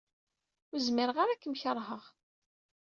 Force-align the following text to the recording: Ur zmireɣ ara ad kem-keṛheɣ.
Ur 0.71 0.79
zmireɣ 0.87 1.17
ara 1.19 1.31
ad 1.33 1.39
kem-keṛheɣ. 1.41 2.03